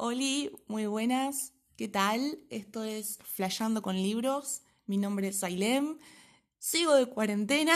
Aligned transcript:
Oli, 0.00 0.52
muy 0.68 0.86
buenas. 0.86 1.54
¿Qué 1.76 1.88
tal? 1.88 2.38
Esto 2.50 2.84
es 2.84 3.18
Flayando 3.24 3.82
con 3.82 3.96
Libros. 3.96 4.62
Mi 4.86 4.96
nombre 4.96 5.26
es 5.26 5.42
Ailem. 5.42 5.98
Sigo 6.60 6.94
de 6.94 7.06
cuarentena 7.06 7.74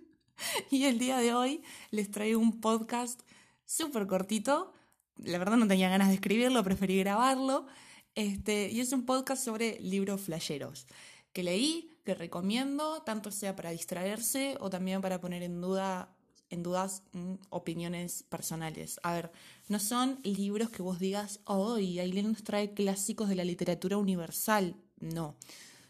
y 0.72 0.86
el 0.86 0.98
día 0.98 1.18
de 1.18 1.32
hoy 1.32 1.62
les 1.92 2.10
traigo 2.10 2.40
un 2.40 2.60
podcast 2.60 3.20
súper 3.64 4.08
cortito. 4.08 4.72
La 5.16 5.38
verdad 5.38 5.56
no 5.56 5.68
tenía 5.68 5.88
ganas 5.88 6.08
de 6.08 6.14
escribirlo, 6.14 6.64
preferí 6.64 6.98
grabarlo. 6.98 7.68
Este, 8.16 8.68
y 8.72 8.80
es 8.80 8.92
un 8.92 9.06
podcast 9.06 9.44
sobre 9.44 9.78
libros 9.78 10.22
flayeros 10.22 10.88
que 11.32 11.44
leí, 11.44 11.92
que 12.04 12.16
recomiendo, 12.16 13.02
tanto 13.02 13.30
sea 13.30 13.54
para 13.54 13.70
distraerse 13.70 14.56
o 14.58 14.70
también 14.70 15.00
para 15.00 15.20
poner 15.20 15.44
en 15.44 15.60
duda 15.60 16.16
en 16.50 16.62
dudas 16.62 17.02
mm, 17.12 17.34
opiniones 17.50 18.22
personales. 18.24 19.00
A 19.02 19.14
ver, 19.14 19.32
no 19.68 19.78
son 19.78 20.20
libros 20.22 20.70
que 20.70 20.82
vos 20.82 20.98
digas, 20.98 21.40
oh, 21.44 21.78
y 21.78 21.98
Aileen 21.98 22.32
nos 22.32 22.44
trae 22.44 22.74
clásicos 22.74 23.28
de 23.28 23.36
la 23.36 23.44
literatura 23.44 23.96
universal. 23.96 24.76
No. 25.00 25.36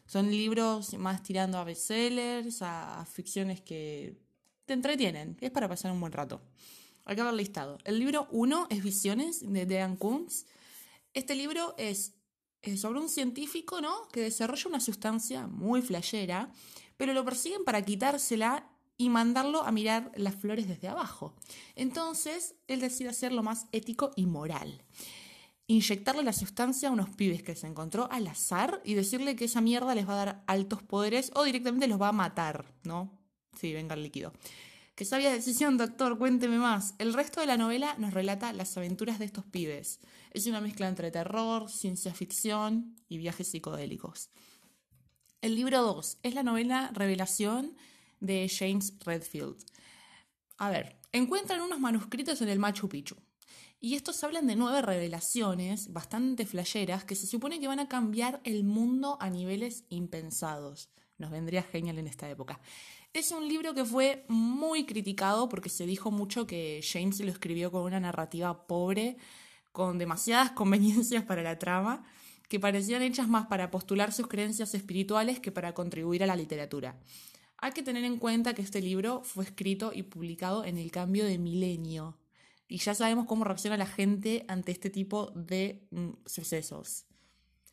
Son 0.07 0.31
libros 0.31 0.95
más 0.95 1.23
tirando 1.23 1.59
a 1.59 1.65
bestsellers, 1.65 2.63
a 2.63 3.07
ficciones 3.11 3.61
que 3.61 4.19
te 4.67 4.75
entretienen. 4.75 5.37
Es 5.41 5.51
para 5.51 5.69
pasar 5.69 5.93
un 5.93 6.01
buen 6.01 6.13
rato. 6.13 6.41
Acá 7.05 7.25
va 7.25 7.31
el 7.31 7.37
listado. 7.37 7.79
El 7.85 7.99
libro 7.99 8.29
1 8.31 8.69
es 8.71 8.83
Visiones 8.83 9.41
de 9.41 9.67
Dean 9.67 9.97
Kuntz. 9.97 10.47
Este 11.13 11.35
libro 11.35 11.75
es, 11.77 12.15
es 12.63 12.81
sobre 12.81 13.01
un 13.01 13.09
científico, 13.09 13.81
¿no? 13.81 14.09
Que 14.09 14.21
desarrolla 14.21 14.69
una 14.69 14.81
sustancia 14.81 15.47
muy 15.47 15.83
flashera, 15.83 16.51
pero 16.97 17.13
lo 17.13 17.25
persiguen 17.25 17.65
para 17.65 17.83
quitársela 17.83 18.71
y 18.97 19.09
mandarlo 19.09 19.63
a 19.65 19.73
mirar 19.73 20.13
las 20.17 20.37
flores 20.37 20.69
desde 20.69 20.89
abajo. 20.89 21.35
Entonces, 21.75 22.55
él 22.69 22.81
decide 22.81 23.09
hacer 23.09 23.33
lo 23.33 23.43
más 23.43 23.67
ético 23.73 24.13
y 24.17 24.27
moral. 24.27 24.83
Inyectarle 25.67 26.23
la 26.23 26.33
sustancia 26.33 26.89
a 26.89 26.93
unos 26.93 27.11
pibes 27.11 27.43
que 27.43 27.57
se 27.57 27.67
encontró 27.67 28.11
al 28.13 28.27
azar 28.27 28.83
y 28.85 28.95
decirle 28.95 29.35
que 29.35 29.47
esa 29.47 29.61
mierda 29.61 29.95
les 29.95 30.09
va 30.09 30.13
a 30.13 30.25
dar 30.25 30.45
altos 30.47 30.83
poderes 30.83 31.31
o 31.35 31.45
directamente 31.45 31.89
los 31.89 32.01
va 32.01 32.09
a 32.09 32.13
matar, 32.13 32.67
¿no? 32.85 33.19
Sí, 33.59 33.73
venga 33.73 33.95
el 33.95 34.03
líquido. 34.03 34.33
Qué 34.95 35.05
sabia 35.05 35.33
decisión, 35.33 35.77
doctor, 35.77 36.19
cuénteme 36.19 36.59
más. 36.59 36.95
El 36.99 37.15
resto 37.15 37.41
de 37.41 37.49
la 37.49 37.57
novela 37.57 37.97
nos 37.99 38.15
relata 38.15 38.53
las 38.53 38.77
aventuras 38.77 39.19
de 39.19 39.25
estos 39.25 39.45
pibes. 39.45 39.99
Es 40.31 40.47
una 40.47 40.61
mezcla 40.61 40.87
entre 40.87 41.11
terror, 41.11 41.69
ciencia 41.69 42.15
ficción 42.15 42.95
y 43.09 43.19
viajes 43.19 43.51
psicodélicos. 43.51 44.31
El 45.41 45.57
libro 45.57 45.83
2 45.83 46.19
es 46.23 46.35
la 46.35 46.45
novela 46.45 46.91
Revelación 46.95 47.77
de 48.21 48.49
James 48.49 48.95
Redfield. 49.05 49.57
A 50.59 50.71
ver, 50.71 50.97
encuentran 51.13 51.61
unos 51.61 51.81
manuscritos 51.81 52.41
en 52.43 52.49
el 52.49 52.59
Machu 52.59 52.89
Picchu. 52.89 53.17
Y 53.81 53.97
estos 53.97 54.25
hablan 54.25 54.47
de 54.47 54.57
nueve 54.57 54.81
revelaciones 54.81 55.93
bastante 55.93 56.47
flayeras 56.47 57.05
que 57.05 57.15
se 57.15 57.27
supone 57.27 57.61
que 57.61 57.69
van 57.69 57.81
a 57.81 57.89
cambiar 57.89 58.41
el 58.45 58.65
mundo 58.65 59.19
a 59.21 59.29
niveles 59.29 59.85
impensados. 59.91 60.89
Nos 61.19 61.31
vendría 61.31 61.63
genial 61.63 61.99
en 61.99 62.07
esta 62.07 62.29
época. 62.31 62.61
Es 63.13 63.31
un 63.31 63.47
libro 63.47 63.75
que 63.75 63.85
fue 63.85 64.25
muy 64.29 64.87
criticado 64.87 65.49
porque 65.49 65.69
se 65.69 65.87
dijo 65.87 66.11
mucho 66.11 66.47
que 66.47 66.81
James 66.83 67.21
lo 67.21 67.31
escribió 67.31 67.71
con 67.71 67.83
una 67.83 68.01
narrativa 68.01 68.67
pobre, 68.67 69.19
con 69.71 69.99
demasiadas 69.99 70.51
conveniencias 70.53 71.25
para 71.25 71.43
la 71.43 71.59
trama, 71.59 72.05
que 72.49 72.59
parecían 72.59 73.03
hechas 73.03 73.29
más 73.29 73.47
para 73.47 73.71
postular 73.71 74.13
sus 74.13 74.29
creencias 74.29 74.75
espirituales 74.75 75.41
que 75.41 75.53
para 75.53 75.75
contribuir 75.75 76.23
a 76.25 76.27
la 76.27 76.37
literatura. 76.37 76.99
Hay 77.65 77.73
que 77.73 77.83
tener 77.83 78.05
en 78.05 78.19
cuenta 78.19 78.53
que 78.53 78.61
este 78.61 78.83
libro 78.83 79.23
fue 79.25 79.43
escrito 79.43 79.91
y 79.95 80.03
publicado 80.03 80.67
en 80.67 80.77
el 80.77 80.91
cambio 80.91 81.25
de 81.25 81.39
milenio. 81.39 82.19
Y 82.69 82.77
ya 82.77 82.95
sabemos 82.95 83.25
cómo 83.25 83.43
reacciona 83.43 83.79
la 83.79 83.87
gente 83.87 84.45
ante 84.49 84.71
este 84.71 84.91
tipo 84.91 85.31
de 85.35 85.89
mm, 85.91 86.11
sucesos. 86.27 87.07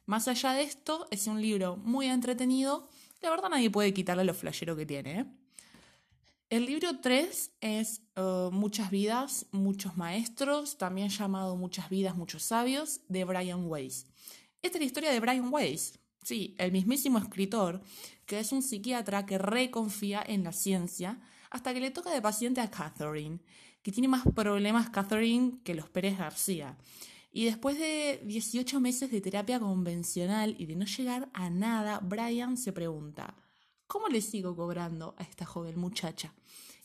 Más 0.05 0.29
allá 0.29 0.53
de 0.53 0.63
esto, 0.63 1.07
es 1.11 1.27
un 1.27 1.41
libro 1.41 1.75
muy 1.75 2.05
entretenido. 2.05 2.87
La 3.19 3.31
verdad 3.31 3.49
nadie 3.49 3.69
puede 3.69 3.93
quitarle 3.93 4.23
lo 4.23 4.33
flashero 4.33 4.77
que 4.77 4.85
tiene. 4.85 5.19
¿eh? 5.19 5.25
El 6.49 6.67
libro 6.67 7.01
3 7.01 7.51
es 7.59 8.01
uh, 8.15 8.49
Muchas 8.49 8.91
vidas, 8.91 9.45
muchos 9.51 9.97
maestros, 9.97 10.77
también 10.77 11.09
llamado 11.09 11.57
Muchas 11.57 11.89
vidas, 11.89 12.15
muchos 12.15 12.43
sabios, 12.43 13.01
de 13.09 13.25
Brian 13.25 13.65
Weiss. 13.65 14.05
Esta 14.61 14.77
es 14.77 14.81
la 14.83 14.85
historia 14.85 15.11
de 15.11 15.19
Brian 15.19 15.51
Weiss, 15.51 15.99
sí, 16.23 16.55
el 16.57 16.71
mismísimo 16.71 17.19
escritor 17.19 17.81
que 18.25 18.39
es 18.39 18.51
un 18.51 18.61
psiquiatra 18.61 19.25
que 19.25 19.37
reconfía 19.37 20.23
en 20.25 20.43
la 20.43 20.53
ciencia 20.53 21.19
hasta 21.49 21.73
que 21.73 21.81
le 21.81 21.91
toca 21.91 22.11
de 22.11 22.21
paciente 22.21 22.61
a 22.61 22.71
Catherine, 22.71 23.39
que 23.83 23.91
tiene 23.91 24.07
más 24.07 24.23
problemas 24.33 24.89
Catherine 24.89 25.59
que 25.63 25.75
los 25.75 25.89
Pérez 25.89 26.17
García. 26.17 26.77
Y 27.33 27.45
después 27.45 27.77
de 27.77 28.21
18 28.25 28.79
meses 28.79 29.11
de 29.11 29.21
terapia 29.21 29.59
convencional 29.59 30.55
y 30.57 30.65
de 30.65 30.75
no 30.75 30.85
llegar 30.85 31.29
a 31.33 31.49
nada, 31.49 31.99
Brian 31.99 32.57
se 32.57 32.71
pregunta, 32.73 33.35
¿cómo 33.87 34.07
le 34.07 34.21
sigo 34.21 34.55
cobrando 34.55 35.15
a 35.17 35.23
esta 35.23 35.45
joven 35.45 35.79
muchacha? 35.79 36.33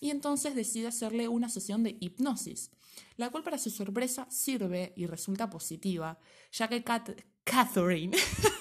Y 0.00 0.10
entonces 0.10 0.54
decide 0.54 0.88
hacerle 0.88 1.28
una 1.28 1.48
sesión 1.48 1.82
de 1.82 1.96
hipnosis, 2.00 2.70
la 3.16 3.30
cual 3.30 3.42
para 3.42 3.58
su 3.58 3.70
sorpresa 3.70 4.26
sirve 4.30 4.92
y 4.96 5.06
resulta 5.06 5.48
positiva, 5.48 6.18
ya 6.52 6.68
que 6.68 6.84
Catherine 7.44 8.16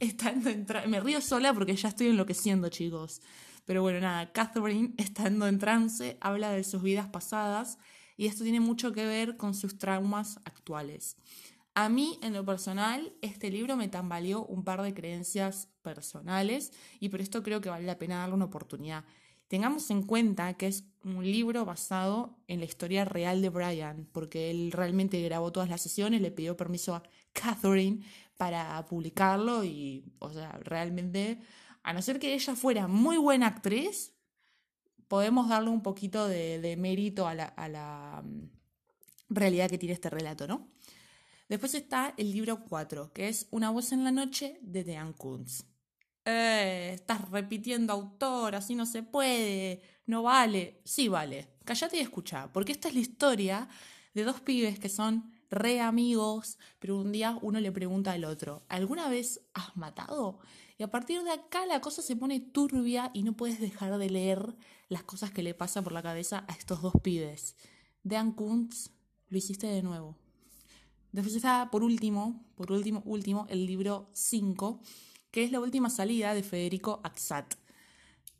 estando 0.00 0.50
en 0.50 0.66
me 0.88 1.00
río 1.00 1.20
sola 1.20 1.52
porque 1.54 1.76
ya 1.76 1.88
estoy 1.88 2.08
enloqueciendo, 2.08 2.68
chicos. 2.68 3.20
Pero 3.64 3.82
bueno, 3.82 4.00
nada, 4.00 4.32
Catherine, 4.32 4.94
estando 4.98 5.46
en 5.46 5.58
trance, 5.58 6.16
habla 6.20 6.50
de 6.52 6.64
sus 6.64 6.82
vidas 6.82 7.08
pasadas 7.08 7.78
y 8.16 8.26
esto 8.26 8.42
tiene 8.42 8.60
mucho 8.60 8.92
que 8.92 9.06
ver 9.06 9.36
con 9.36 9.54
sus 9.54 9.78
traumas 9.78 10.38
actuales. 10.44 11.16
A 11.74 11.88
mí, 11.88 12.18
en 12.22 12.32
lo 12.32 12.44
personal, 12.44 13.12
este 13.22 13.50
libro 13.50 13.76
me 13.76 13.88
tambaleó 13.88 14.44
un 14.44 14.64
par 14.64 14.82
de 14.82 14.94
creencias 14.94 15.68
personales 15.82 16.72
y 16.98 17.08
por 17.10 17.20
esto 17.20 17.42
creo 17.42 17.60
que 17.60 17.68
vale 17.68 17.86
la 17.86 17.98
pena 17.98 18.18
darle 18.18 18.34
una 18.34 18.46
oportunidad. 18.46 19.04
Tengamos 19.46 19.90
en 19.90 20.02
cuenta 20.02 20.54
que 20.54 20.66
es 20.66 20.84
un 21.04 21.24
libro 21.24 21.64
basado 21.64 22.36
en 22.48 22.58
la 22.58 22.66
historia 22.66 23.04
real 23.04 23.40
de 23.40 23.48
Brian, 23.48 24.08
porque 24.12 24.50
él 24.50 24.72
realmente 24.72 25.22
grabó 25.22 25.52
todas 25.52 25.70
las 25.70 25.80
sesiones, 25.80 26.20
le 26.20 26.30
pidió 26.30 26.56
permiso 26.56 26.94
a 26.94 27.02
Catherine 27.32 28.04
para 28.38 28.86
publicarlo 28.86 29.64
y, 29.64 30.14
o 30.20 30.32
sea, 30.32 30.52
realmente, 30.62 31.42
a 31.82 31.92
no 31.92 32.00
ser 32.00 32.18
que 32.18 32.32
ella 32.32 32.54
fuera 32.54 32.86
muy 32.86 33.18
buena 33.18 33.48
actriz, 33.48 34.14
podemos 35.08 35.48
darle 35.48 35.70
un 35.70 35.82
poquito 35.82 36.28
de, 36.28 36.76
mérito 36.78 37.26
a 37.26 37.34
la, 37.34 38.22
mm, 38.24 38.48
realidad 39.28 39.68
que 39.68 39.76
tiene 39.76 39.94
este 39.94 40.08
relato, 40.08 40.46
¿no? 40.46 40.68
Después 41.48 41.74
está 41.74 42.14
el 42.16 42.30
libro 42.30 42.64
4, 42.64 43.12
que 43.12 43.28
es 43.28 43.48
Una 43.50 43.70
voz 43.70 43.92
en 43.92 44.04
la 44.04 44.12
noche 44.12 44.58
de 44.62 44.84
Dean 44.84 45.12
Kuntz. 45.14 45.64
Eh, 46.24 46.92
estás 46.94 47.28
repitiendo 47.30 47.92
autor, 47.92 48.54
así 48.54 48.74
no 48.74 48.86
se 48.86 49.02
puede, 49.02 49.82
no 50.06 50.22
vale. 50.22 50.80
Sí 50.84 51.08
vale, 51.08 51.56
callate 51.64 51.96
y 51.96 52.00
escucha, 52.00 52.52
porque 52.52 52.72
esta 52.72 52.88
es 52.88 52.94
la 52.94 53.00
historia 53.00 53.68
de 54.14 54.24
dos 54.24 54.40
pibes 54.40 54.78
que 54.78 54.88
son 54.88 55.32
re 55.50 55.80
amigos, 55.80 56.58
pero 56.78 56.98
un 56.98 57.12
día 57.12 57.38
uno 57.42 57.60
le 57.60 57.72
pregunta 57.72 58.12
al 58.12 58.24
otro, 58.24 58.64
¿alguna 58.68 59.08
vez 59.08 59.40
has 59.54 59.76
matado? 59.76 60.38
Y 60.76 60.82
a 60.82 60.90
partir 60.90 61.22
de 61.22 61.32
acá 61.32 61.66
la 61.66 61.80
cosa 61.80 62.02
se 62.02 62.16
pone 62.16 62.40
turbia 62.40 63.10
y 63.14 63.22
no 63.22 63.36
puedes 63.36 63.60
dejar 63.60 63.98
de 63.98 64.10
leer 64.10 64.56
las 64.88 65.02
cosas 65.02 65.30
que 65.30 65.42
le 65.42 65.54
pasan 65.54 65.84
por 65.84 65.92
la 65.92 66.02
cabeza 66.02 66.44
a 66.48 66.52
estos 66.52 66.82
dos 66.82 66.94
pibes. 67.02 67.56
Dean 68.02 68.32
Kuntz, 68.32 68.90
lo 69.28 69.38
hiciste 69.38 69.66
de 69.66 69.82
nuevo. 69.82 70.16
Después 71.12 71.34
está, 71.34 71.70
por 71.70 71.82
último, 71.82 72.44
por 72.54 72.70
último, 72.70 73.02
último, 73.06 73.46
el 73.48 73.66
libro 73.66 74.10
5, 74.12 74.80
que 75.30 75.42
es 75.42 75.50
la 75.50 75.60
última 75.60 75.90
salida 75.90 76.34
de 76.34 76.42
Federico 76.42 77.00
Axat. 77.02 77.54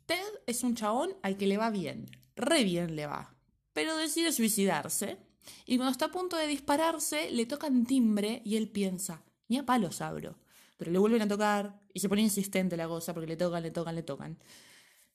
Ted 0.05 0.23
es 0.47 0.63
un 0.63 0.75
chabón 0.75 1.11
al 1.21 1.37
que 1.37 1.47
le 1.47 1.57
va 1.57 1.69
bien, 1.71 2.09
re 2.35 2.63
bien 2.63 2.95
le 2.95 3.05
va, 3.05 3.35
pero 3.73 3.97
decide 3.97 4.31
suicidarse 4.31 5.28
y 5.65 5.77
cuando 5.77 5.91
está 5.91 6.05
a 6.05 6.11
punto 6.11 6.37
de 6.37 6.47
dispararse, 6.47 7.31
le 7.31 7.45
tocan 7.45 7.85
timbre 7.85 8.41
y 8.45 8.55
él 8.55 8.69
piensa, 8.69 9.23
ni 9.47 9.57
a 9.57 9.65
palos 9.65 10.01
abro. 10.01 10.37
Pero 10.77 10.91
le 10.91 10.99
vuelven 10.99 11.21
a 11.21 11.27
tocar 11.27 11.79
y 11.93 11.99
se 11.99 12.09
pone 12.09 12.21
insistente 12.21 12.77
la 12.77 12.87
cosa 12.87 13.13
porque 13.13 13.27
le 13.27 13.37
tocan, 13.37 13.63
le 13.63 13.71
tocan, 13.71 13.95
le 13.95 14.03
tocan. 14.03 14.37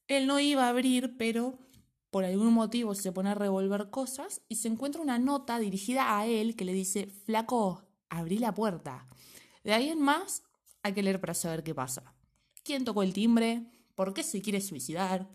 Él 0.06 0.26
no 0.26 0.38
iba 0.38 0.66
a 0.66 0.68
abrir, 0.68 1.16
pero 1.16 1.58
por 2.10 2.24
algún 2.24 2.52
motivo 2.52 2.94
se 2.94 3.12
pone 3.12 3.30
a 3.30 3.34
revolver 3.34 3.90
cosas 3.90 4.42
y 4.48 4.56
se 4.56 4.68
encuentra 4.68 5.02
una 5.02 5.18
nota 5.18 5.58
dirigida 5.58 6.18
a 6.18 6.26
él 6.26 6.54
que 6.54 6.64
le 6.64 6.72
dice, 6.72 7.06
flaco, 7.06 7.82
abrí 8.08 8.38
la 8.38 8.54
puerta. 8.54 9.08
De 9.64 9.72
ahí 9.72 9.88
en 9.88 10.00
más, 10.00 10.42
hay 10.82 10.92
que 10.92 11.02
leer 11.02 11.20
para 11.20 11.34
saber 11.34 11.64
qué 11.64 11.74
pasa. 11.74 12.14
¿Quién 12.62 12.84
tocó 12.84 13.02
el 13.02 13.12
timbre? 13.12 13.66
¿Por 13.94 14.12
qué 14.14 14.22
se 14.22 14.42
quiere 14.42 14.60
suicidar? 14.60 15.28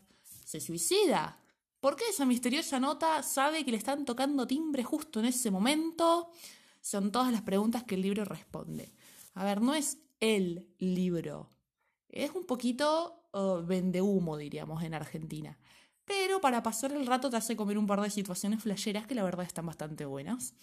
¿Se 0.46 0.60
suicida? 0.62 1.40
¿Por 1.80 1.96
qué 1.96 2.04
esa 2.10 2.26
misteriosa 2.26 2.80
nota 2.80 3.24
sabe 3.24 3.64
que 3.64 3.72
le 3.72 3.78
están 3.78 4.06
tocando 4.06 4.46
timbre 4.46 4.84
justo 4.84 5.20
en 5.20 5.28
ese 5.28 5.50
momento? 5.50 6.30
Son 6.82 7.12
todas 7.12 7.32
las 7.32 7.42
preguntas 7.42 7.84
que 7.84 7.96
el 7.96 8.02
libro 8.02 8.26
responde. 8.26 8.92
A 9.34 9.46
ver, 9.46 9.62
no 9.62 9.74
es 9.74 9.98
el 10.20 10.68
libro. 10.78 11.50
Es 12.10 12.32
un 12.32 12.46
poquito 12.46 13.24
uh, 13.34 13.66
vende 13.66 14.02
humo, 14.02 14.38
diríamos, 14.38 14.84
en 14.84 14.94
Argentina. 14.94 15.58
Pero 16.06 16.42
para 16.42 16.64
pasar 16.64 16.92
el 16.92 17.06
rato 17.06 17.30
te 17.30 17.38
hace 17.38 17.56
comer 17.56 17.78
un 17.78 17.88
par 17.88 18.02
de 18.02 18.10
situaciones 18.10 18.64
flasheras 18.64 19.08
que 19.08 19.16
la 19.16 19.24
verdad 19.24 19.46
están 19.46 19.66
bastante 19.66 20.06
buenas. 20.06 20.54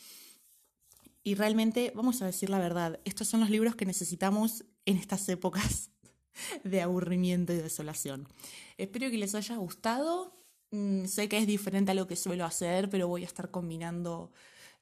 Y 1.22 1.34
realmente, 1.34 1.92
vamos 1.94 2.20
a 2.20 2.26
decir 2.26 2.50
la 2.50 2.58
verdad, 2.58 3.00
estos 3.04 3.28
son 3.28 3.40
los 3.40 3.50
libros 3.50 3.74
que 3.74 3.86
necesitamos 3.86 4.64
en 4.84 4.96
estas 4.96 5.28
épocas 5.28 5.90
de 6.64 6.82
aburrimiento 6.82 7.52
y 7.52 7.56
desolación. 7.56 8.28
Espero 8.76 9.10
que 9.10 9.18
les 9.18 9.34
haya 9.34 9.56
gustado. 9.56 10.36
Mm, 10.70 11.06
sé 11.06 11.28
que 11.28 11.38
es 11.38 11.46
diferente 11.46 11.92
a 11.92 11.94
lo 11.94 12.06
que 12.06 12.16
suelo 12.16 12.44
hacer, 12.44 12.88
pero 12.90 13.08
voy 13.08 13.22
a 13.22 13.26
estar 13.26 13.50
combinando 13.50 14.32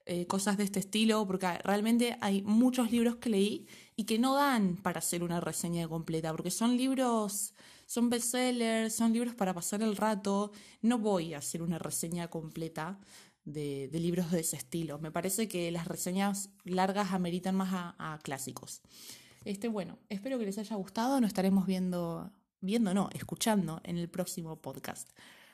eh, 0.06 0.26
cosas 0.26 0.58
de 0.58 0.64
este 0.64 0.80
estilo 0.80 1.26
porque 1.26 1.46
realmente 1.64 2.18
hay 2.20 2.42
muchos 2.42 2.90
libros 2.92 3.16
que 3.16 3.30
leí 3.30 3.66
y 3.96 4.04
que 4.04 4.18
no 4.18 4.34
dan 4.34 4.76
para 4.76 4.98
hacer 4.98 5.22
una 5.22 5.40
reseña 5.40 5.88
completa, 5.88 6.30
porque 6.32 6.50
son 6.50 6.76
libros, 6.76 7.54
son 7.86 8.10
bestsellers, 8.10 8.94
son 8.94 9.12
libros 9.12 9.34
para 9.34 9.54
pasar 9.54 9.82
el 9.82 9.96
rato. 9.96 10.52
No 10.82 10.98
voy 10.98 11.34
a 11.34 11.38
hacer 11.38 11.62
una 11.62 11.78
reseña 11.78 12.28
completa 12.28 12.98
de, 13.44 13.88
libros 13.92 14.30
de 14.30 14.40
ese 14.40 14.56
estilo. 14.56 14.98
Me 14.98 15.10
parece 15.10 15.48
que 15.48 15.70
las 15.70 15.86
reseñas 15.88 16.50
largas 16.64 17.12
ameritan 17.12 17.54
más 17.54 17.72
a, 17.72 18.14
a 18.14 18.18
clásicos. 18.18 18.82
Este, 19.44 19.68
bueno, 19.68 19.98
espero 20.08 20.38
que 20.38 20.46
les 20.46 20.58
haya 20.58 20.76
gustado. 20.76 21.20
Nos 21.20 21.28
estaremos 21.28 21.66
viendo, 21.66 22.30
viendo, 22.60 22.94
no, 22.94 23.08
escuchando 23.12 23.80
en 23.84 23.98
el 23.98 24.08
próximo 24.08 24.56
podcast. 24.56 25.10